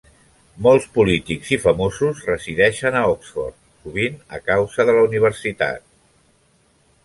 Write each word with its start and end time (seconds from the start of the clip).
Molts 0.67 0.87
polítics 0.95 1.51
i 1.55 1.59
famosos 1.65 2.23
resideixen 2.31 2.99
a 3.01 3.05
Oxford, 3.13 3.61
sovint 3.85 4.19
a 4.39 4.43
causa 4.51 4.89
de 4.91 4.99
la 4.99 5.07
Universitat. 5.13 5.89